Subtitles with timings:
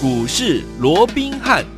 [0.00, 1.77] 股市罗宾汉。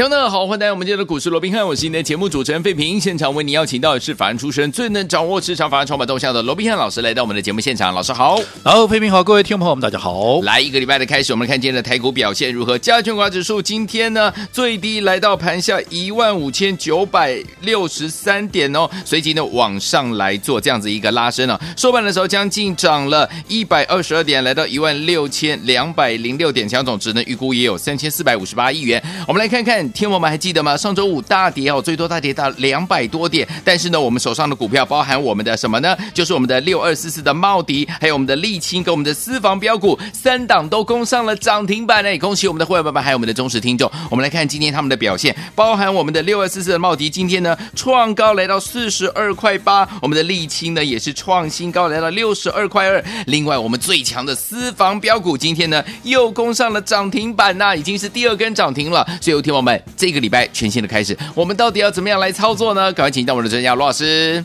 [0.00, 2.98] 听众好，欢迎来到我们今天的股市罗宾汉，我是你的节目主持人费平。
[2.98, 7.94] 现场为你邀请到的是法案出身、最能掌握市场法案筹码动向的罗宾汉老师，来到我们的节目现场。
[7.94, 10.40] 老师好，好，费平好，各位听众朋友们，大家好。
[10.40, 12.78] 来一个礼拜的开始，我们看今天的台股表现如何？
[12.78, 29.02] 加权股价指数今天呢，最低来到盘下一万五千九百六十三点哦，随即呢往上来做这样子一个拉升啊，收盘的时候将近涨了一百二十二点，来到一万六千两百零六点，强总值呢预估也有三千四百五十八亿元。
[29.28, 30.76] 我们来看看，天王们还记得吗？
[30.76, 33.46] 上周五大跌哦，最多大跌到两百多点。
[33.64, 35.96] 但是呢，我们手上的股票包含我们的什么呢？
[36.14, 42.18] 就是我们的六二四四的茂迪，还有我们的沥青跟我们的私房标股三档都攻上了涨停板诶！
[42.18, 43.90] 恭喜我们的会员爸爸还有我们的忠实听众。
[44.10, 49.88] 我们来看今天他们的表现，包含我们的六二四四的茂迪，今天呢创高来到四十二块八。
[50.00, 53.04] 我们的沥青呢也是创新高来到六十二块二。
[53.26, 59.06] 另外，我们最强的私房标股今天呢又攻上了涨停板呐，已经是第二根涨停了。
[59.20, 62.92] 所以，有听友们，这个礼拜全新的开始，我们到底要怎么样来操作呢？
[62.92, 64.42] 赶快请到我们的专家罗老师。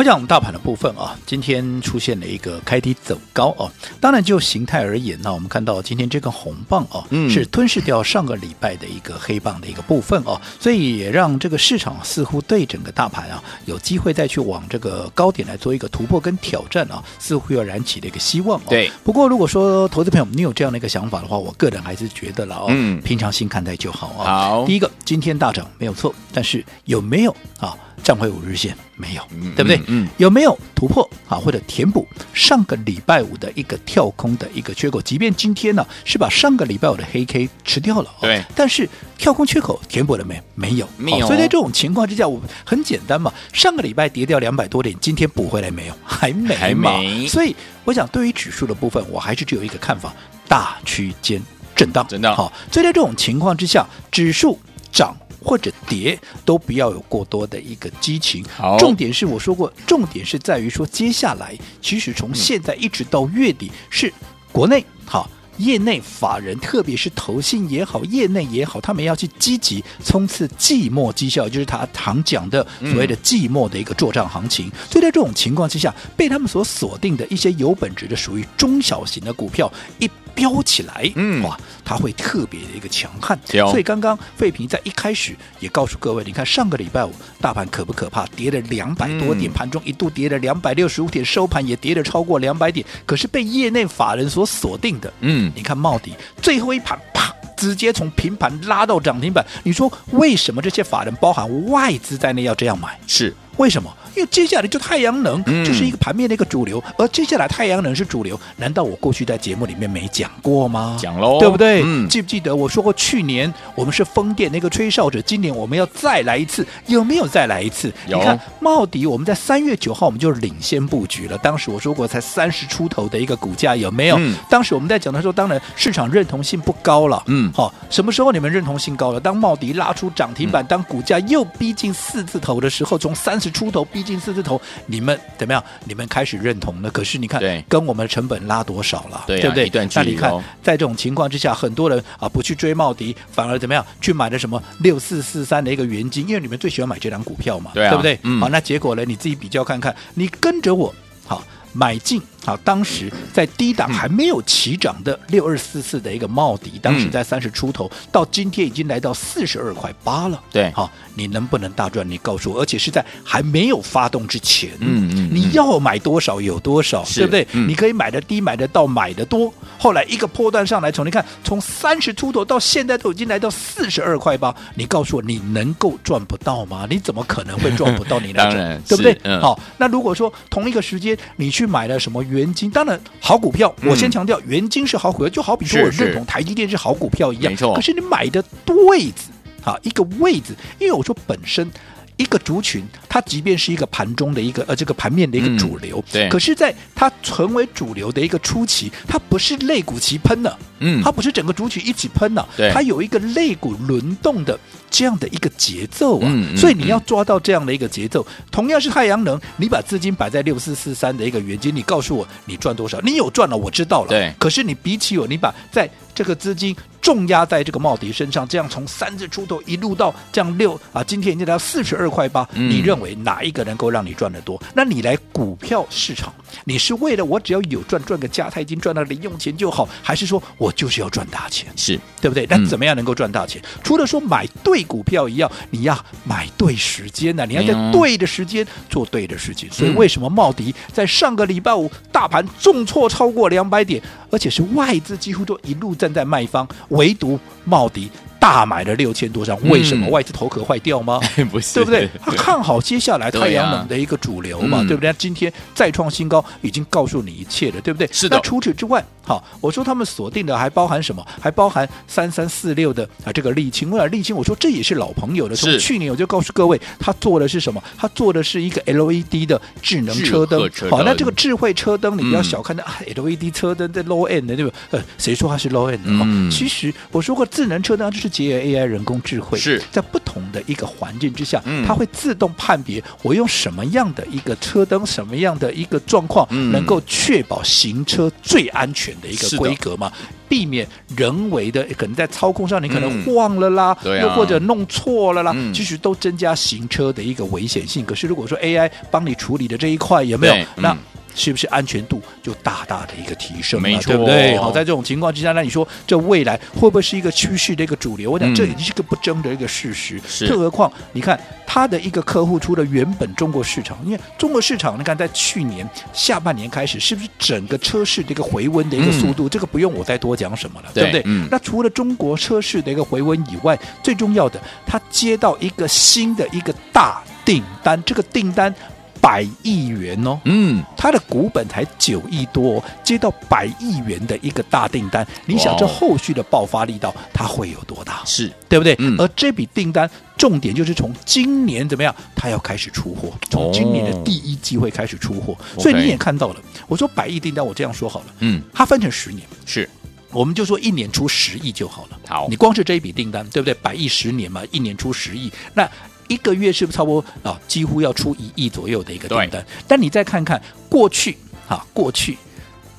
[0.00, 3.68] 我讲我们大盘的部分啊，今天出现了一个开低走高啊。
[4.00, 18.58] 当然就形态而言呢，我们看到今天这个红棒啊，嗯，是吞噬掉上个礼拜的一个黑棒的一个部分啊，所以也让这个市场似乎对整个大盘啊有机会再去往这个高点来做一个突破跟挑战啊，似乎又燃起了一个希望。
[18.70, 24.48] 对，不过如果说投资朋友你有这样的一个想法的话，我个人还是觉得了哦，嗯，平常心看待就好啊。
[24.48, 27.76] 好，第一个今天大涨没有错，但是有没有啊？
[28.02, 29.22] 站回五日线没有，
[29.54, 29.76] 对不对？
[29.86, 31.36] 嗯，嗯，有没有突破啊？
[31.38, 35.00] 或者填补上个礼拜五的一个跳空的一个缺口？
[35.00, 40.42] 即便今天呢是把上个礼拜五的黑 K 吃掉了，对，但是跳空缺口填补了没？
[40.54, 41.26] 没有，没有。
[41.26, 45.94] 所以在这种情况之下，我很简单嘛，上个礼拜跌掉两百多点，今天补回来没有？
[46.04, 47.26] 还没，还没。
[47.26, 50.14] 所以我想，对于指数的部分，我还是只有一个看法：
[50.48, 51.40] 大区间
[51.74, 52.34] 震荡，震荡。
[52.36, 54.58] 好，所以在这种情况之下，指数
[54.92, 55.14] 涨。
[55.42, 64.12] 或者跌都不要有过多的一个激情，好，重点是我说过，重点是在于说，接下来其实从现在一直到月底，是
[64.52, 65.28] 国内好
[65.58, 74.68] 业内法人，特别是投信也好，业内也好，他们要去积极冲刺季末绩效，就是他常讲的所谓的季末的一个作账行情。
[74.68, 80.10] 嗯、所以在这种情况之下，被他们所锁定的一些有本质的属于中小型的股票一。
[80.34, 83.38] 飙起来，嗯，哇，它会特别的一个强悍，
[83.70, 88.24] 所以刚刚费平在一开始也告诉各位，你看上个礼拜五大盘可不可怕？
[88.36, 102.98] 跌了两百多点，盘中一度跌了两百六十五点，收盘也跌了超过两百点，可是被业内法人所锁定的，嗯，你看茂迪最后一盘啪，直接从平盘拉到涨停板，你说为什么这些法人包含外资在内要这样买？
[103.06, 103.34] 是。
[103.56, 103.94] 为什么？
[104.14, 110.96] 因为接下来就太阳能，就是一个盘面的一个主流，而接下来太阳能是主流，难道我过去在节目里面没讲过吗？
[111.00, 111.82] 讲喽，对不对？
[111.84, 117.92] 嗯，记不记得我说过，去年我们是风电那个吹哨者，今年我们要再来一次，有没有再来一次？
[118.06, 118.18] 有。
[118.18, 124.16] 你看茂迪，我们在三月九号我们就领先布局了，当时我说过才三十出头的一个股价，有没有？
[124.18, 124.34] 嗯。
[124.50, 127.22] 当时我们在讲的时候，当然市场认同性不高了。
[127.26, 127.50] 嗯。
[127.52, 129.20] 好，什么时候你们认同性高了？
[129.20, 134.60] 当茂迪拉出涨停板，当股价又逼近四字头的时候，从三十出头逼近四字头。
[134.86, 135.62] 你们怎么样？
[135.84, 136.90] 你们开始认同了？
[136.90, 139.24] 可是你看，跟我们的成本拉多少了？
[139.26, 139.66] 对，啊、对不对？
[139.66, 140.06] 一段距离。
[140.06, 140.32] 那你看，
[140.62, 143.84] 在这种情况之下，很多人啊不去追茂迪，反而怎么样？
[144.00, 148.18] 去买了什么六四四三的一个原金，因为你们最喜欢买这张股票嘛，对，啊、对不对？
[148.22, 148.40] 嗯。
[148.40, 149.04] 好，那结果呢？
[149.04, 150.94] 你自己比较看看，你跟着我
[151.26, 152.20] 好买进。
[152.44, 160.42] 好，当时在低档还没有起涨的六二四四的一个茂迪，当时在三十出头，到今天已经来到四十二块八了。
[160.50, 162.08] 对，好，你能不能大赚？
[162.08, 164.70] 你告诉我，而且是在还没有发动之前。
[164.80, 167.46] 嗯嗯，你要买多少有多少，对不对？
[167.52, 169.52] 你可以买的低，买的到，买的多。
[169.78, 176.86] 后来一个波段上来，从你看，从三十出头到现在都已经来到四十二块八，你告诉我，你能够赚不到吗？
[176.88, 178.18] 你怎么可能会赚不到？
[178.18, 179.40] 你来赚，对不对？
[179.40, 187.52] 好，那如果说同一个时间你去买了什么元金，当然好股票，我先强调，元金是好股票，就好比说我认同台积电是好股票一样。
[187.52, 187.74] 没错。
[187.74, 188.42] 可是你买的
[188.88, 189.30] 位子
[189.64, 191.70] 啊，一个位置，因为我说本身
[192.16, 196.28] 一个族群，它即便是一个盘中的一个呃这个盘面的一个主流，对。
[196.28, 202.70] 可是，在它成为主流的一个初期，它不是肋骨齐喷的，嗯，它不是整个族群一起喷的，对。
[202.72, 204.58] 它有一个肋骨轮动的。
[204.92, 208.26] 这样的一个节奏啊，嗯嗯嗯、所以你要抓到这样的一个节奏。
[208.50, 213.00] 同样是太阳能，你把资金摆在六四四三的一个原金，你告诉我你赚多少？
[213.02, 214.08] 你有赚了，我知道了。
[214.08, 214.34] 对。
[214.36, 224.60] 可是你比起我，你把在这个资金重压在这个茂迪身上，这样从三字出头一路到这样六啊，今天已经来到四十二块八，你认为哪一个能够让你赚得多？
[224.74, 226.34] 那你来股票市场，
[226.64, 232.46] 你是为了我只要有赚赚个价差金赚到零用钱就好，还是说我我就是要赚大钱，是对不对？
[232.48, 233.60] 那怎么样能够赚大钱？
[233.60, 237.46] 嗯、除了说买对股票一样，你要买对时间呢、啊？
[237.46, 239.68] 你要在对的时间做对的事情。
[239.68, 244.00] 嗯、所以为什么茂迪在上个礼拜五大盘重挫超过两百点，
[244.30, 248.08] 而且是外资几乎都一路站在卖方，唯独茂迪。
[248.40, 251.20] 大买了六千多张，为什么、嗯、外资头壳坏掉吗？
[251.52, 252.08] 不是，对不对？
[252.24, 255.12] 他看好接下来太阳能的一个主流嘛，对，啊、对不对？
[255.18, 258.08] 今天再创新高，已经告诉你一切了，对不对？
[258.10, 258.36] 是的。
[258.36, 261.24] 那除此之外，好，我说他们锁定的还包含什么？
[261.40, 263.90] 还包含三三四六的啊，这个沥青。
[263.90, 265.54] 为了沥青，我说这也是老朋友了。
[265.54, 267.82] 从去年我就告诉各位，他做的是什么？
[267.98, 270.60] 他做的是一个 LED 的智能车灯。
[270.70, 274.98] 车灯好，那这个智慧车灯，你不要小看的、嗯啊、LED 车灯在 low end 的，对不对？
[274.98, 276.04] 呃，谁说它是 low end 的？
[276.06, 279.10] 嗯、其实我说过，智能车灯就是结合 AI 人工。
[279.10, 290.12] 工智慧是在不同的一个环境之下，它会自动判别我用什么样的一个车灯，什么样的一个状况，能够确保行车最安全的一个规格嘛？
[290.48, 290.86] 避免
[291.16, 298.06] 人为的可能在操控上你可能晃了啦，又或者弄错了啦，其实都增加行车的一个危险性。
[298.06, 300.66] 可是如果说 AI 帮你处理的这一块有没有？
[300.76, 300.96] 那
[301.34, 303.88] 是不是安全度就大大的一个提升了？
[303.88, 304.56] 没错，对不对？
[304.58, 308.30] 好，在这种情况之下，那你说这未来会不会是一个趋势的一个主流？
[308.30, 310.20] 我想这已经是个不争的一个事实。
[310.28, 319.48] 是，更何况你看他的一个客户，除了原本中国市场，因为中国市场，你看在去年下半年开始，是不是整个车市的一个回温的一个速度？
[319.48, 321.24] 这个不用我再多讲什么了，对不对？
[321.50, 328.74] 那除了中国车市的一个回温以外，最重要的，他接到一个新的一个大订单，这个订单。
[329.20, 338.22] 百亿元哦，嗯，它的股本才九亿多，哦，接到百亿元的一个大订单，你想这后续的爆发力道它会有多大？
[338.24, 338.96] 是对不对？
[338.98, 346.56] 嗯，而这笔订单重点就是从今年怎么样，它要开始出货，从今年的第一季会开始出货，哦，所以你也看到了。
[346.88, 349.88] 我说百亿订单，我这样说好了，嗯，它分成十年，是，
[350.32, 352.18] 我们就说一年出十亿就好了。
[352.26, 353.74] 好，你光是这一笔订单，对不对？
[353.74, 355.86] 百亿十年嘛，一年出十亿，那。
[356.30, 357.60] 一个月是不是差不多啊？
[357.66, 359.66] 几乎要出一亿左右的一个订单。
[359.88, 361.36] 但你再看看过去
[361.68, 362.38] 啊，过去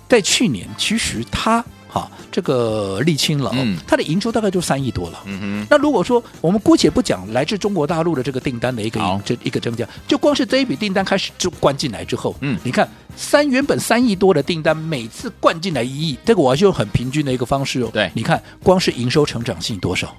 [0.09, 5.21] 在去年，其实它哈、啊、这个沥青了，嗯、它的营收大概就三亿多了。
[5.25, 5.67] 嗯哼。
[5.69, 17.89] 那如果说我们姑且不讲来自中国大陆的这个订单的一个这一个增加，就光是这一笔订单开始就灌进来之后，嗯，你看三原本三亿多的订单，每次灌进来一亿，这个我还是用很平均的一个方式哦。
[17.93, 20.13] 对，你看光是营收成长性多少？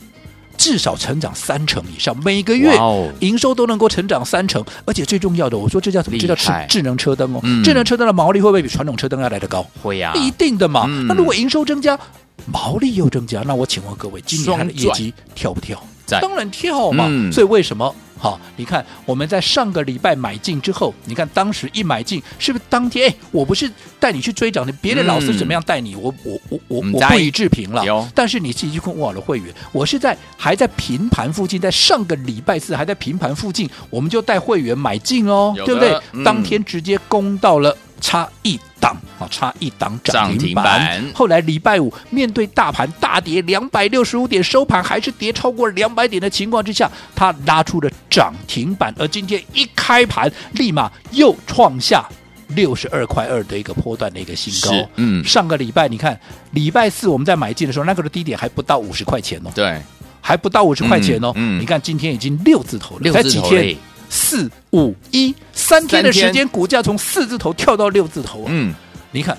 [0.62, 2.72] 至少成长三成以上，每个月
[3.18, 6.16] 营收都能够成长三成，而且最重要的，我说这叫什么？
[6.16, 7.40] 这叫智智能车灯哦。
[7.42, 9.66] 嗯、智能车灯的毛利会不会比传统车灯要来得高？
[9.82, 10.86] 会呀、啊，一定的嘛。
[10.88, 11.98] 嗯、那如果营收增加，
[12.46, 15.82] 毛利又增加，那我请问各位，今年它的业绩跳不跳？
[16.06, 17.06] 当然跳嘛。
[17.08, 17.92] 嗯、所以为什么？
[18.22, 23.10] 好，你看我们在上个礼拜买进之后，你看当时一买进，是不是当天？
[23.10, 25.96] 哎，我不是带你去追涨的，别的老师怎么样带你？
[25.96, 28.08] 我我我我我不予置评了。
[28.14, 36.00] 但是你自己去问我的会员，我是在还在平盘附近，在上个礼拜四还在平盘附近，我们就带会员买进哦，对不对？
[36.12, 37.76] 嗯、当天直接攻到了。
[38.02, 41.02] 差一档啊，差一档涨停板。
[41.14, 48.92] 后来礼拜五面对大盘大跌两百六十五点，收盘还是跌超过两百点的情况之下，它拉出了涨停板。
[48.98, 52.04] 而今天一开盘，立马又创下
[52.48, 54.76] 六十二块二的一个波段的一个新高。
[54.96, 56.18] 嗯，上个礼拜你看，
[56.50, 59.50] 礼拜四我们在买进的时候，那个的低点还不到五十块钱哦。
[59.54, 59.80] 对，
[60.20, 61.32] 还不到五十块钱哦。
[61.36, 63.76] 嗯，你看今天已经六字头了，才几天。
[64.12, 68.48] 四五一三天的时间，股价从四字头跳到六字头啊！
[68.50, 68.74] 嗯，
[69.10, 69.36] 你看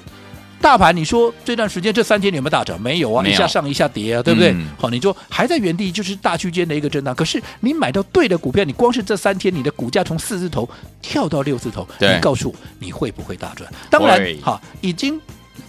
[0.59, 2.81] 大盘，你说这段时间这三天你有没有大涨？
[2.81, 4.55] 没有啊，一下上一下跌啊，对不对？
[4.75, 7.13] 好，你说还在原地，就是大区间的一个震荡。
[7.13, 10.67] 可是你买到对的股票，你光是这三天，你的股价从四字头
[11.03, 13.71] 跳到六字头，你告诉我你会不会大赚？
[13.91, 15.21] 当然，好，已经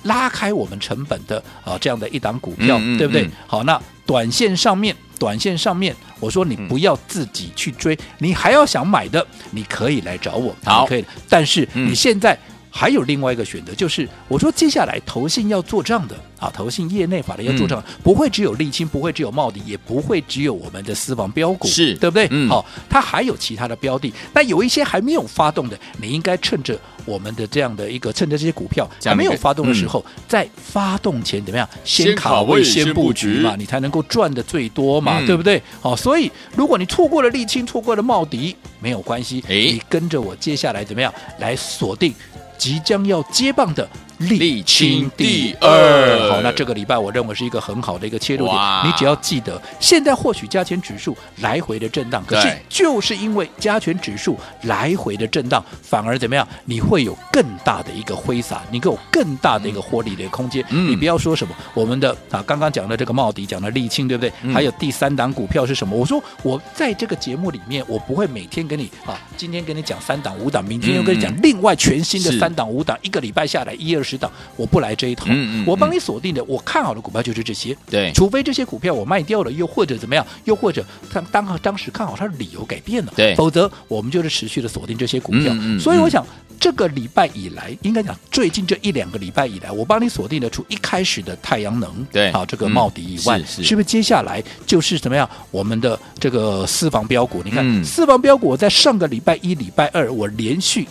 [0.04, 3.28] 拉开我们成本的啊这样的一档股票，对不对？
[3.46, 4.94] 好，那短线上面。
[5.16, 11.04] 短线上面，我说你不要自己去追，嗯、你还要想买的，你可以来找我，好，可以。
[11.28, 12.38] 但是你现在。
[12.74, 22.26] 嗯还有另外一个选择，就是我说接下来投信要做账的啊，投信业内法人要做账，嗯、不会只有沥青，不会只有茂迪，也不会只有我们的私房标股，是对不对？
[22.32, 35.62] 嗯，好、哦，它还有其他的标的，那有一些还没有发动的，你应该趁着我们的这样的一个，趁着这些股票还没有发动的时候，嗯、在发动前怎么样，先卡位、先布局嘛，你才能够赚的最多嘛，嗯、对不对？
[35.80, 42.12] 好、哦，所以如果你错过了沥青，错过了茂迪，没有关系，你跟着我接下来怎么样来锁定？
[42.58, 46.30] 即将要接棒的丽清第二。
[46.30, 48.56] 好，那这个礼拜我认为是一个很好的一个切入点。
[48.84, 56.46] 你只要记得，现在或许加权指数来回的震荡，可是就是因为加权指数来回的震荡，反而怎么样？
[56.64, 60.64] 你会有更大的一个挥洒，你会有更大的一个获利的空间。
[60.70, 64.32] 嗯、你不要说什么我们的啊，刚刚讲的这个茂迪，讲的沥青，对不对？
[64.42, 65.96] 嗯、还有第三档股票是什么？
[65.96, 75.24] 我说我在这个节目里面，我不会每天跟你啊，今天跟你讲三档五档，明天又跟你讲另外全新的三档五档，一个礼拜下来一二十档，我不来这一套。
[75.28, 77.76] 嗯嗯、我帮你锁定的，我看好的股票就是这些。
[77.90, 85.44] 对，除非这些股票我卖掉了，又或者怎么样，又或者他当当时看好它的理由改变了，对，否则我们就是持续的锁定这些股票。
[85.54, 86.24] 嗯嗯、所以我想。
[86.60, 95.28] 这个礼拜以来，应该讲最近这一两个礼拜以来，我帮你锁定的除一开始的太阳能，对，好这个茂迪以外，嗯、是，是，是不是接下来就是怎么样？
[95.50, 100.86] 我们的这个私房标股，你看、嗯、私房标股，我在上个礼拜一、礼拜二，我连续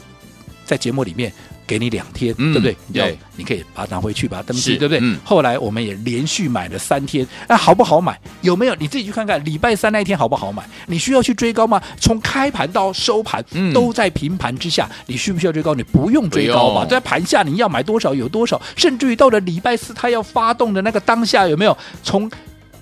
[0.66, 1.34] 在节目里面。
[1.66, 2.76] 给你两天，对不对？
[2.94, 5.02] 对，你可以把它拿回去，把它登记，对不对？
[5.24, 8.20] 后来我们也连续买了三天，那好不好买？
[8.42, 8.76] 有没有？
[8.76, 10.64] 你自己去看看，礼拜三那一天好不好买？
[10.88, 11.82] 你需要去追高吗？
[12.00, 13.44] 从开盘到收盘
[13.74, 15.74] 都在平盘之下，你需不需要追高？
[15.74, 21.78] 你不用追高吧，在盘下你要买多少有多少，甚至于到了礼拜四它要发动的那个当下，有没有？
[22.04, 22.30] 从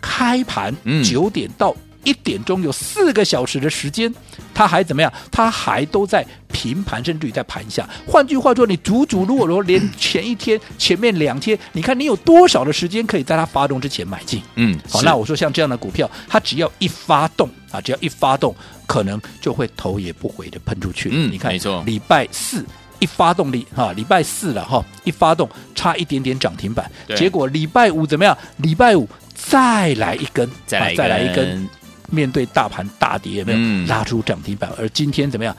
[0.01, 4.13] 开盘九点到一点钟有四个小时的时间，
[4.53, 5.11] 它还怎么样？
[5.31, 7.87] 它还都在平盘，甚至于在盘下。
[8.07, 14.41] 换句话说，你足足如果说连前一天、前面两天，你看你有多少的时间可以在它发动之前买进？
[14.55, 18.55] 嗯，好，那我说像这样的股票，它只要一发动啊，只要一发动，
[18.87, 21.09] 可能就会头也不回的喷出去。
[21.11, 22.65] 嗯，你看，没错，礼拜四
[22.99, 28.37] 一发动力哈，礼拜四了哈，一发动差一点点涨停板，结果礼拜五怎么样？
[28.57, 31.67] 礼拜五再来一根，再来再来一根。
[32.11, 34.69] 面对大盘大跌，有没有拉出涨停板？
[34.71, 35.57] 嗯、而今天怎么样？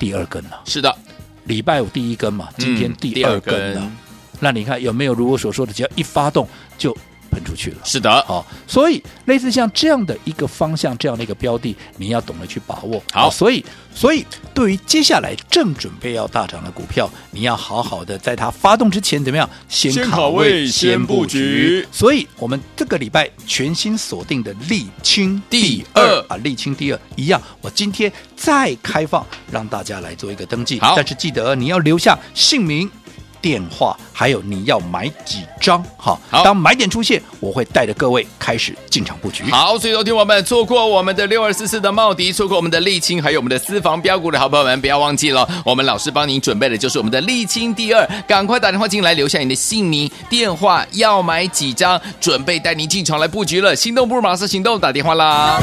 [0.00, 0.60] 第二根了。
[0.64, 0.92] 是的，
[1.44, 3.80] 礼拜五第一根嘛，今天第二根了。
[3.84, 3.96] 嗯、
[4.40, 6.96] 那你看有没有如我所说的，只要一发动就。
[7.40, 13.02] 喷出去了，是的，好，所以类似像这样的一个方向，这样的一个标的，你要懂得去把握。
[13.12, 21.86] 好，所以，所以对于接下来正准备要大涨的股票，你要好好的在它发动之前怎么样，先卡位，先布局。
[21.90, 30.78] 所以我们这个礼拜全新锁定的沥青第二啊，沥青第二一样，我今天再开放让大家来做一个登记。
[30.80, 32.90] 但是记得你要留下姓名。
[33.40, 35.82] 电话还有你要买几张？
[35.96, 39.44] 哈，好，当买点出现，我会带着各位开始进场布局。
[39.50, 53.74] 好，所以昨天我们错过我们的六二四四的茂迪，错过我们的沥青，还有我们的私房标股的好朋友们，不要忘记了，我们老师帮您准备的就是我们的沥青第二，赶快打电话进来，留下你的姓名、电话，要买几张，准备带您进场来布局了。
[53.74, 55.58] 心动不如马上行动，打电话啦！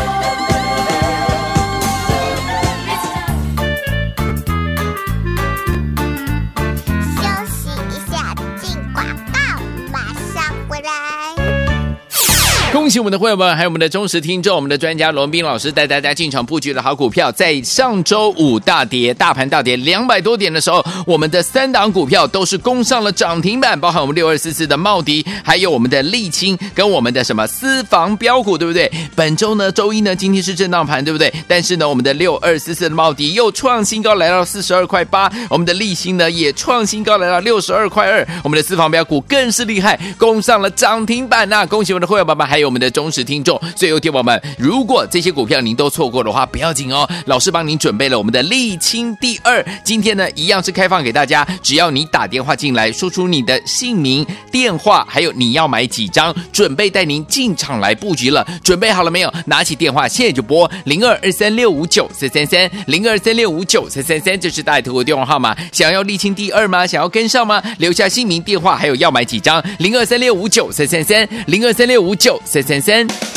[12.88, 28.90] 恭喜我们的会员们，还有我们的忠实听众，我们的专家罗斌老师带大家进场布局的好股票，在上周五大跌，大盘大跌两百多点的时候，我们的三档股票都是攻上了涨停板，包含我们六二四四的茂迪，还有我们的沥青跟我们的什么私房标股，对不对？
[29.14, 31.30] 本周呢，周一呢，今天是震荡盘，对不对？
[31.46, 42.77] 但是呢，我们的六二四四的茂迪又创新高，来到四十二块八，我们的沥青呢也创新高，来到六十二块二，我们的私房标股更是厉害，攻上了涨停板呐、恭喜我们的会员宝宝，还有我们。
[42.80, 59.34] 的忠实听众，所以有听友们，如果这些股票您都错过的话，不要紧哦，老师帮您准备了我们的沥青第二，今天呢一样是开放给大家，只要你打电话进来，说出你的姓名、电话，还有你要买几张，准备带您进场来布局了，准备好了没有？
[59.46, 65.56] 拿起电话现在就拨零二二三六五九三三三零二三六五九三三三，这是大图的电话号码。
[65.72, 66.86] 想要沥青第二吗？
[66.86, 67.64] 想要跟上吗？
[67.80, 72.67] 留下姓名、电话，还有要买几张，零二三六五九三三三零二三六五九三。
[72.68, 73.37] 森森。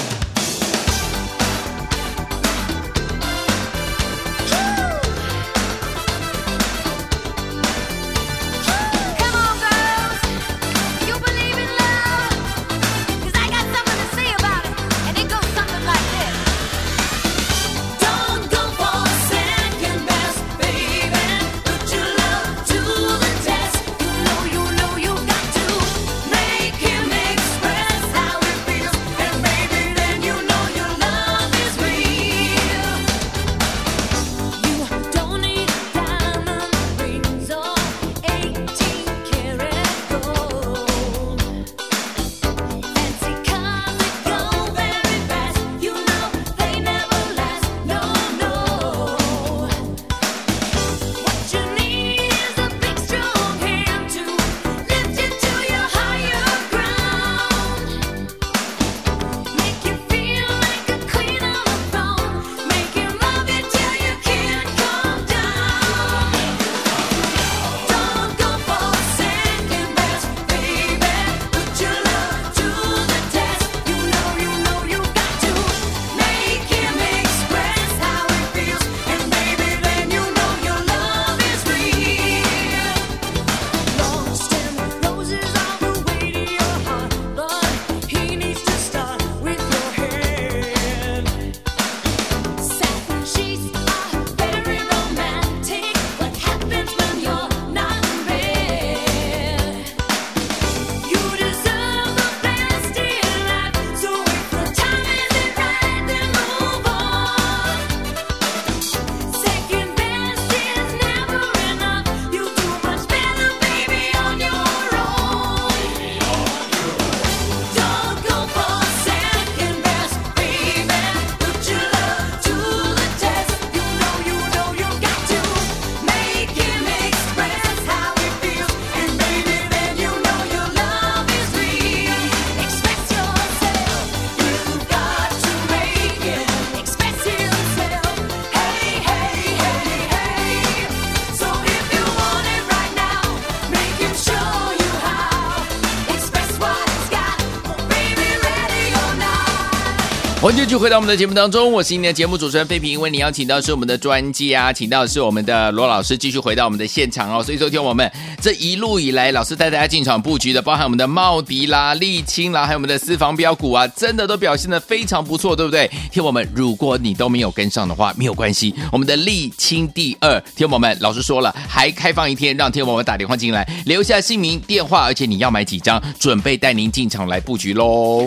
[150.42, 152.98] 欢迎继续回到我们的节目当中，我是今天的节目主持人费平。
[152.98, 157.42] 为你邀请到是我们的专家，请到是我们的罗老师，继续回到我们的现场哦。
[157.42, 165.90] 所以说，听我们这一路以来，老师带大家进场布局的，包含我们的茂迪啦、丽清啦，还有我们的私房标股啊，真的都表现得非常不错，对不对？
[166.10, 178.26] 听我们，如果你都没有跟上的话，没有关系，我们的丽清第二，听我们，老师说了，还开放一天，让听我们打电话进来，留下姓名、电话，而且你要买几张，准备带您进场来布局喽。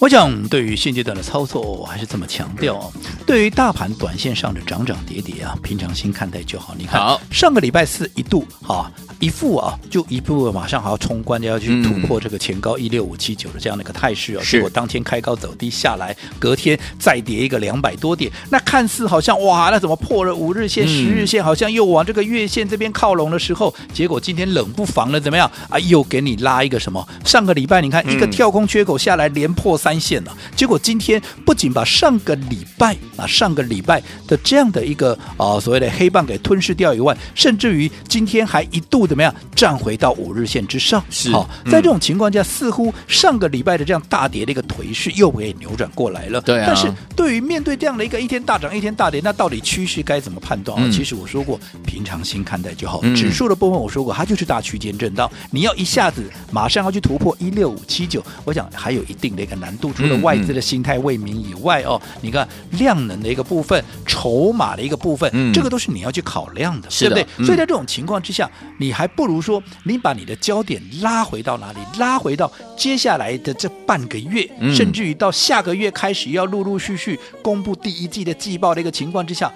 [0.00, 2.92] 我想，对于现阶段的操作，我还是这么强调哦。
[3.26, 6.72] 对于大盘短线上的涨涨跌跌啊，平常心看待就好。
[6.78, 8.88] 你看，好上个礼拜四一度哈。
[9.20, 14.40] 一副啊，就一步马上还要冲关，就要去突破这个前高一六五七九的这样的一个态势哦。
[14.44, 25.76] 结果当天开高走低下来，隔天再跌一个两百多点，那看似好像哇，那怎么破了五日线、十日线，好像又往这个月线这边靠拢的时候，结果今天冷不防的，怎么样啊？
[25.80, 27.04] 又给你拉一个什么？
[27.24, 30.36] 上个礼拜你看一个跳空缺口下来，连破三线了。
[30.54, 39.08] 结果今天不仅把上个礼拜啊上个礼拜的这样的一个啊所谓的黑棒给吞噬掉以外，甚至于今天还一度。
[39.08, 41.02] 怎么样站回到五日线之上？
[41.08, 46.42] 是好，在这种情况下，似乎上个礼拜的这样大跌的一个颓势又给扭转过来了。
[46.42, 46.64] 对啊。
[46.66, 50.90] 但是对于面对这样的一个一天大涨一天大跌，那到底趋势该怎么判断啊？
[50.92, 53.00] 其实我说过，平常心看待就好。
[53.16, 55.30] 指数的部分我说过，它就是大区间震荡。
[55.50, 59.90] 你要一下子马上要去突破一六五七九，我想还有一定的一个难度。
[59.94, 67.26] 除了外资的心态未明以外哦，你看量能的一个部分、筹码的一个部分，这个都是你要去考量的，对不对？
[67.46, 68.98] 所以在这种情况之下，你。
[68.98, 71.78] 还不如说，你把你的焦点拉回到哪里？
[72.00, 79.52] 拉回到接下来的这半个月，嗯、甚至于到下个月开始要陆陆续续公布第一季的季报的一个情况之下，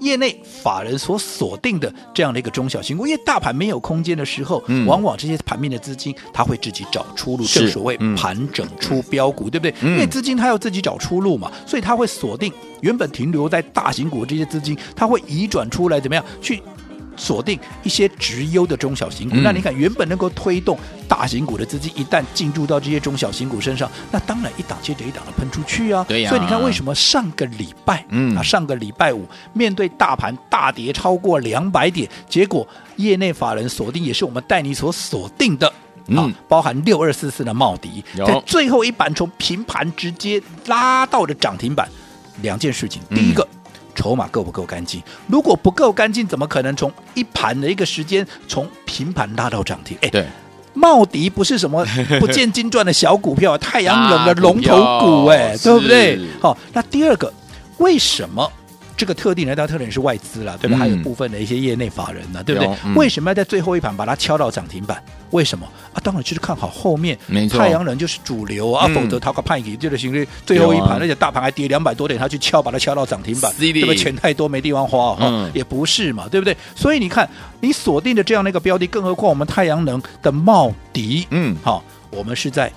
[0.00, 9.74] 业内法人所锁定的这样的一个中小型股，因为大盘没有空间的时候，嗯、往往这些盘面的资金它会自己找出路，正所谓盘整出标股，嗯、对不对？
[9.80, 16.62] 嗯、因为资金它要自己找出路嘛，所以它会锁定原本停留在大型股的这些资金，它会移转出来，怎么样去？
[17.18, 20.78] 锁定一些直优的中小型股，嗯、那你看原本能够推动
[21.08, 26.04] 大型股的资金，一旦进入到这些中小型股身上，那当然一档接着一档的喷出去啊。
[26.08, 26.30] 对呀、啊。
[26.30, 28.36] 所以你看，为什么上个礼拜，嗯。
[28.36, 35.72] 啊，上个礼拜五面对大盘大跌超过两百点，结果业内法人锁定也是我们带你所锁定的，
[36.06, 38.24] 嗯、啊，包含六二四四的茂迪，有。
[38.24, 41.88] 在最后一板从平盘直接拉到了涨停板，
[42.42, 43.42] 两件事情，第一个。
[43.42, 43.57] 嗯
[43.98, 45.02] 筹码够不够干净？
[45.26, 49.98] 如果不够干净，怎么可能从一盘的一个时间从平盘拉到涨停？
[50.02, 50.24] 哎，对，
[50.72, 51.84] 茂迪不是什么
[52.20, 56.16] 不见经传的小股票，太阳能的龙头股，哎，对不对？
[56.40, 57.32] 好，那第二个，
[57.78, 58.48] 为什么？
[58.98, 60.76] 这个特定人，当然特定是外资了，对吧？
[60.76, 62.94] 还有部分的一些业内法人呢，对不对？
[62.96, 65.00] 为什么要在最后一盘把它敲到涨停板？
[65.30, 65.96] 为什么啊？
[66.02, 67.16] 当然就是看好后面，
[67.48, 73.94] 太阳能就是主流啊，否则它个判给这个行为最后一盘，而且大盘还跌两百多点，他去敲把它敲到涨停板，对不对？
[73.94, 76.56] 钱太多没地方花啊，也不是嘛，对不对？
[76.74, 77.28] 所以你看，
[77.60, 82.72] 你锁定的这样的一个标的，更何况我们太阳能的茂迪，嗯，好，我们是在。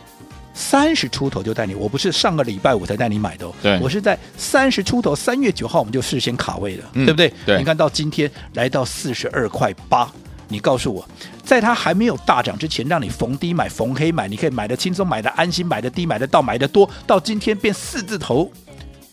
[0.61, 7.33] 三十出头就带你，我不是上个礼拜五才带你买的哦，对我是在三十出头，三月九号我们就事先卡位了，嗯、对不对？
[7.45, 10.09] 对，你看到今天来到四十二块八，
[10.47, 11.05] 你告诉我，
[11.43, 18.49] 在它还没有大涨之前，让你逢低买、逢黑买，你可以买的轻松、买的安心、买的低、买的到、买的多，到今天变四字头，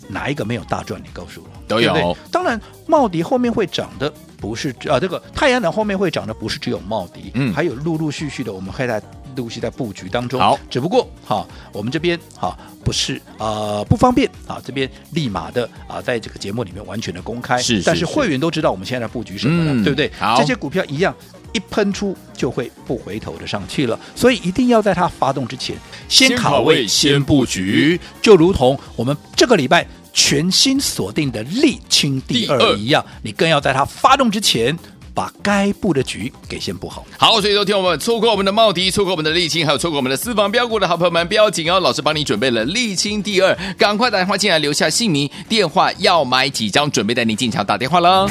[0.07, 1.01] 哪一个没有大赚？
[1.03, 1.93] 你告诉我，都有。
[1.95, 9.03] 对对当然，茂迪后面会涨的不是啊，这个太阳能后面会涨的不是只有茂迪，嗯，还有陆陆续续的，我们会在。
[9.38, 20.11] 陆续在布局当中，好，只不过哈，我们这边哈不是呃不方便啊，这边立马的啊，在这个节目里面完全的公开，是，是，是，但是会员都知道我们现在在布局什么了，嗯、对不对？
[20.18, 21.14] 好，这些股票一样
[21.53, 25.77] 一喷出就会不回头的上去了，所以一定要在它发动之前
[26.09, 32.74] 先卡位、先布局，就如同我们这个礼拜全新锁定的沥青第二。
[32.74, 34.77] 一样，你更要在它发动之前。
[35.19, 37.05] 把该布的局给先布好。
[37.17, 48.31] 好，所以说听我们错过我们的茂迪，错过我们的沥青，还有错过我们的私房标股的好朋友们，不要紧哦，老师帮你准备了沥青第二，赶快打电话进来，留下姓名、电话，要买几张，准备带你进场打电话了。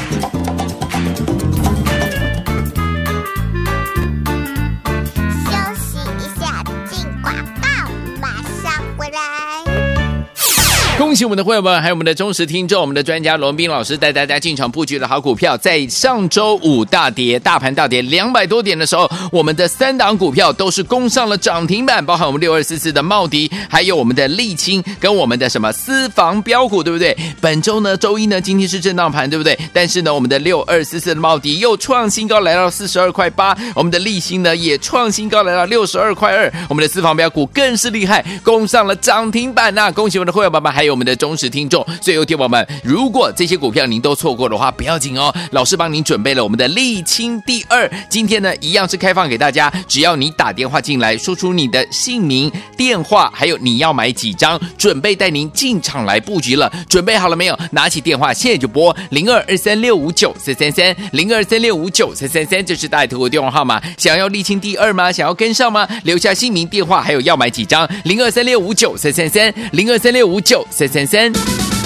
[10.97, 27.15] 恭喜我们的会员们，还有我们的忠实听众，我们的专家罗斌老师带大家进场布局的好股票，在上周五大跌，大盘大跌两百多点的时候，我们的三档股票都是攻上了涨停板，包含我们六二四四的茂迪，还有我们的沥青跟我们的什么私房标股，对不对？
[27.39, 29.55] 本周呢，周一呢，今天是震荡盘，对不对？
[29.71, 39.91] 但是呢，我们的六二四四的茂迪又创新高，来到四十二块八，我们的沥青呢也创新高，来到六十二块二，我们的私房标股更是厉害，攻上了涨停板呐！
[39.91, 41.85] 恭喜我们的会员宝宝还给我们的忠实听众。
[42.01, 47.91] 所以，有听友们，如果这些股票您都错过的话，不要紧哦，老师帮您准备了我们的沥青第二。
[48.09, 56.71] 今天呢，一样是开放给大家，只要你打电话进来，说出你的姓名、电话，还有你要买几张，准备带您进场来布局了。
[56.87, 57.59] 准备好了没有？
[57.71, 63.81] 拿起电话，现在就拨零二二三六五九三三三零二三六五九三三三，这是大爱投顾电话号码。
[63.97, 65.11] 想要沥青第二吗？
[65.11, 65.85] 想要跟上吗？
[66.05, 71.76] 留下姓名、电话，还有要买几张，零二三六五九三三三零二三六五九三三三。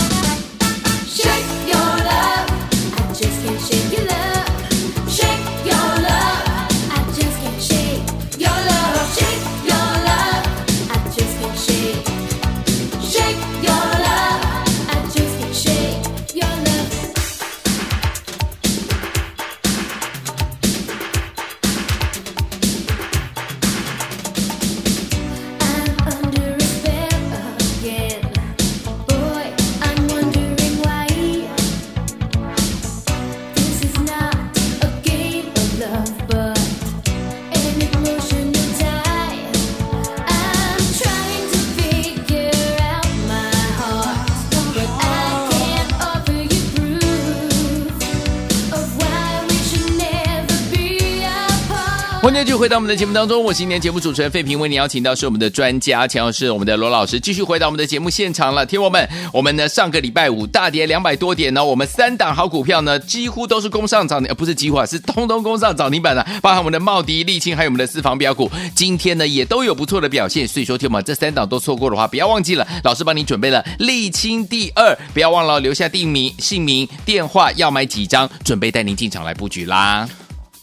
[52.22, 58.64] 欢迎继续回到我们的节目当中，我是今天节目主持人费平，为你邀请到是我们的专家，强老师，我们的罗老师，继续回到我们的节目现场了。
[58.64, 70.48] 听我们，我们呢上个礼拜五大跌两百多点呢，我们三档好股票呢几乎都是攻上涨停，呃不是几乎啊，是通通攻上涨停板的，包含我们的茂迪、沥青，还有我们的私房标股，今天呢也都有不错的表现。
[70.48, 80.08] 所以说，听我们这三档都错过的话，不要忘记了，老师帮你准备了沥青第二，不要忘了留下地名、姓名、电话，要买几张，准备带您进场来布局啦。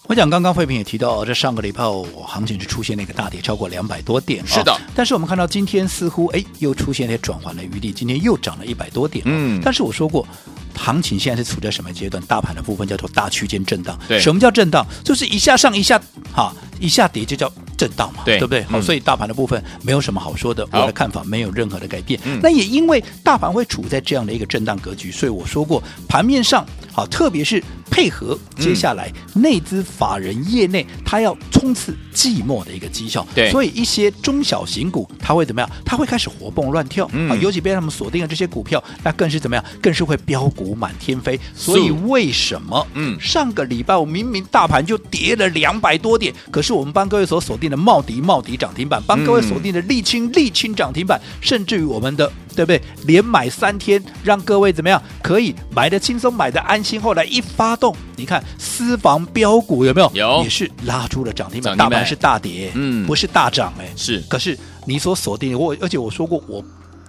[0.08, 4.42] 我想刚刚费平也提到，这上个礼拜我行情是出现了一个大跌，超过两百多点。
[4.46, 9.22] 是的，但是我们看到今天似乎哎又出现了一些转换的余地，今天又涨了一百多点。
[9.28, 10.26] 嗯，但是我说过，
[10.74, 12.24] 行情现在是处在什么阶段？
[12.24, 13.98] 大盘的部分叫做大区间震荡。
[14.08, 14.86] 对，什么叫震荡？
[15.04, 16.00] 就是一下上一下
[16.32, 18.62] 哈，一下跌就叫震荡嘛，对，对不对？
[18.62, 22.18] 好，所以大盘的部分没有什么好说的，我的看法没有任何的改变。
[22.42, 27.62] 那也因为大盘会处在这样的一个震荡格局，所以我说过，盘面上好，特别是。
[27.90, 35.70] 配合接下来内资法人业内，他要冲刺寂寞的一个绩效，对，所以一些中小型股它会怎么样？
[35.84, 39.64] 它会开始活蹦乱跳，嗯、啊，尤其被他们锁定了这些股票，那更是怎么样？
[39.82, 41.38] 更是会飙股满天飞。
[41.54, 42.86] 所以为什么？
[42.94, 52.30] 嗯，上个礼拜我明明大盘就跌了两百多点，可是我们帮各位所锁定的茂迪、茂迪涨停板，帮各位锁定的沥青沥青涨停板，甚至于我们的。
[52.56, 52.82] 对不对？
[53.06, 55.00] 连买三天，让各位怎么样？
[55.22, 57.00] 可以买的轻松，买的安心。
[57.00, 60.10] 后来一发动，你看私房标股有没有？
[60.14, 61.76] 有，也是拉出了涨停板。
[61.76, 63.90] 大盘是大跌，嗯，不是大涨哎。
[63.96, 66.62] 是，可是你所锁定的我，而且我说过，我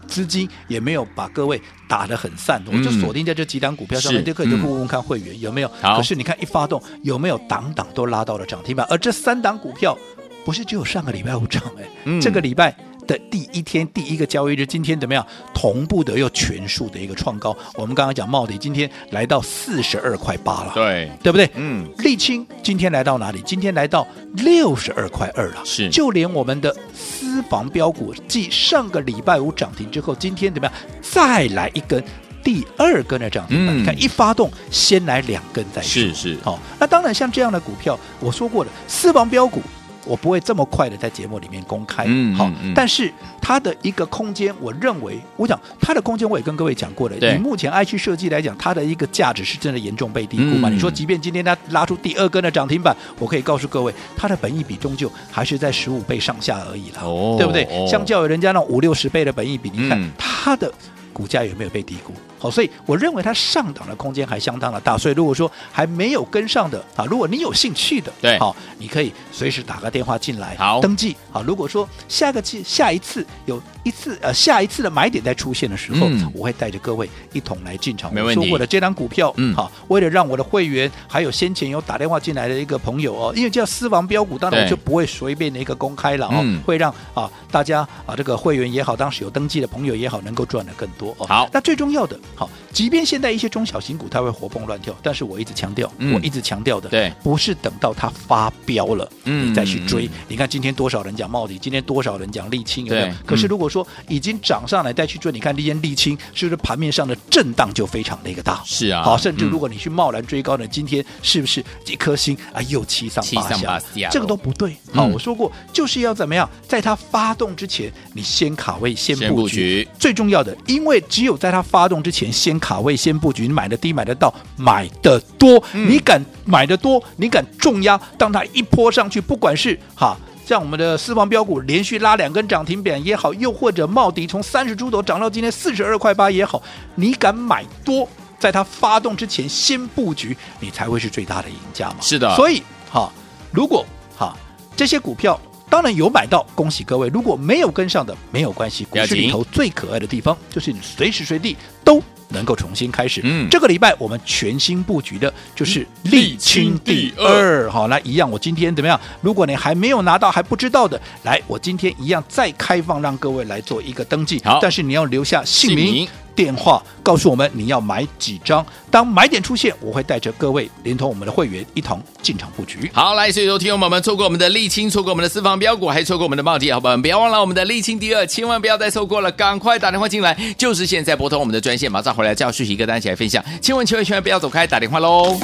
[0.08, 5.72] 资金也没有把各位打得很散，嗯、我就锁定在这几档股票上面，就可以就问问看会员有没有。
[5.82, 8.86] 可是你看一发动，有没有档档都拉到了涨停板？
[8.90, 9.98] 而这三档股票
[10.46, 12.76] 不是只有上个礼拜五涨哎，嗯、这个礼拜。
[13.10, 15.26] 的第一天第一个交易日，今天怎么样？
[15.52, 17.58] 同步的又全数的一个创高。
[17.74, 21.50] 我们刚刚讲茂迪，今天来到四十二块八了，对对不对？
[21.56, 21.90] 嗯。
[21.98, 23.42] 沥青今天来到哪里？
[23.44, 25.62] 今天来到六十二块二了。
[25.66, 25.90] 是。
[25.90, 30.76] 就连我们的私房标股，继上个礼拜五涨停之后，今天怎么样？
[31.02, 32.04] 再来一根
[32.44, 33.76] 第二根的涨停板。
[33.76, 35.90] 嗯、你看一发动，先来两根再说。
[35.90, 36.38] 是是。
[36.44, 39.64] 好、哦，那当然像这样的股票，我说过了，私房标股。
[40.06, 47.16] 我不会这么快的在节目里面公开，嗯，好，但是它的一个空间，我认为，我想它的空间，我也跟各位讲过了。
[47.18, 50.70] 以目前 IC 设计来讲，它的一个价值是真的严重被低估嘛？
[50.70, 57.68] 你说，即便今天它拉出第二根的涨停板，我可以告诉各位，它的本益比终究还是在十五倍上下而已了，哦，对不对？
[57.88, 60.72] 相较于人家那五六十倍的本益比，你看它的
[61.12, 62.14] 股价有没有被低估？
[62.40, 78.14] 好，所以我认为它上档的空间还相当的大，所以如果说还没有跟上的啊，如果你有兴趣的，对，好，你可以随时打个电话进来，好，登记，好，如果说下个季下一次有一次呃下一次的买点在出现的时候，嗯、我会带着各位一同来进场。
[78.14, 78.40] 没问题。
[78.40, 91.26] 我说过的这张股票，嗯，好，为了让我的会员还有先前有打电话进来的一个朋友哦，因为叫私房标股，当然我就不会随便的一个公开了哦，嗯、会让啊大家啊这个会员也好，当时有登记的朋友也好，能够赚的更多哦。
[91.28, 92.18] 好，那最重要的。
[92.36, 100.06] 好，即便现在一些中小型股它会活蹦乱跳，但是我一直强调，嗯、我一直强调的，对，不是等到它发飙了，嗯，你再去追。
[100.08, 103.08] 嗯、你看今天多少人讲茂迪，今天多少人讲沥青，有没有？
[103.08, 103.14] 对。
[103.26, 108.62] 可是如果说已经涨上来再去追，你看今天沥青是不是盘面上的震荡就非常的一个大？
[108.66, 113.68] 是啊，好，甚至如果你去贸然追高呢，嗯、今天是不是一颗星啊又七上八下？
[113.68, 114.10] 八下。
[114.10, 114.72] 这个都不对。
[114.94, 119.88] 好，嗯、我说过就是要怎么样，在它发动之前，你先卡位，先布局。
[120.00, 136.62] 最重要的，因为只有在它发动之前，先卡位，先布局，你买的低，买得到，买的多，嗯、你敢买的多，你敢重压，当它一波上去，不管是哈，像我们的私房标股连续拉两根涨停板也好，又或者茂迪从三十出头涨到今天四十二块八也好，
[136.96, 141.98] 你敢买多，在它发动之前先布局，你才会是最大的赢家嘛。
[142.02, 143.12] 是的，所以哈，
[143.52, 143.86] 如果
[144.18, 144.36] 哈
[144.76, 145.40] 这些股票。
[145.70, 147.08] 当然有买到，恭喜各位！
[147.10, 148.84] 如果没有跟上的，没有关系。
[148.86, 153.22] 股市里头最可爱的地方，就是你随时随地都能够重新开始。
[153.24, 157.70] 嗯，这个礼拜我们全新布局的就是沥青第二。
[157.70, 159.00] 好，来一样，我今天怎么样？
[159.22, 164.42] 如果你还没有拿到，还不知道的，来，我今天一样再开放，让各位来做一个登记。
[164.44, 166.08] 好，但是你要留下姓名。
[166.40, 172.90] 电话告诉我们你要买几张，当买点出现，我会带着各位连同我们的会员一同进场布局。
[172.94, 185.38] 好，来，所以说听众朋友们错过我们的沥青，错过我们的私房标股，还错过我们的茂迪，好朋友们不要忘了我们的沥青第二，千万不要再错过了，赶快打电话进来，就是现在拨通我们的专线，马上回来叫讯息一个单起来分享，千万千万千万不要走开，打电话喽。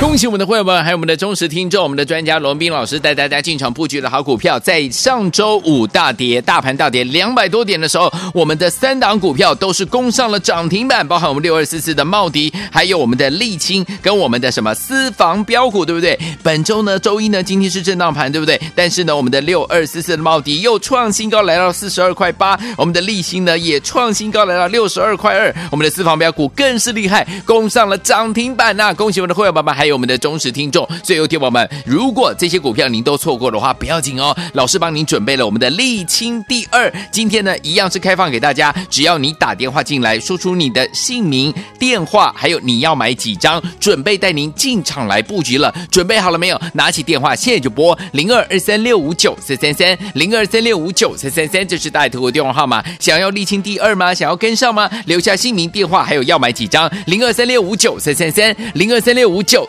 [0.00, 16.16] 恭喜我们的会员们，还有我们的忠实听众，我们的专家罗斌老师带大家进场布局的好股票，在上周五大跌，大盘大跌两百多点的时候，我们的三档股票都是攻上了涨停板，包含我们六二四四的茂迪，还有我们的沥青跟我们的什么私房标股，对不对？
[16.44, 18.58] 本周呢，周一呢，今天是震荡盘，对不对？
[18.76, 28.94] 但是呢，我们的六二四四的茂迪又创新高，来到四十二块八，我们的沥青呢也创新高，来到六十二块二，我们的私房标股更是厉害，攻上了涨停板呐！
[28.94, 29.98] 恭喜我们的会员宝宝，还有。
[29.98, 46.60] 我们的忠实听众，所以有听友们，如果这些股票您都错过的话，不要紧哦，老师帮您准备了我们的沥青第二，今天呢一样是开放给大家，只要你打电话进来，说出你的姓名、电话，还有你要买几张，准备带您进场来布局了，准备好了没有？
[46.74, 52.84] 拿起电话现在就拨零二二三六五九三三三零二三六五九三三三，这是大图的电话号码。
[53.00, 54.14] 想要沥青第二吗？
[54.14, 54.88] 想要跟上吗？
[55.06, 59.68] 留下姓名、电话，还有要买几张，零二三六五九三三三零二三六五九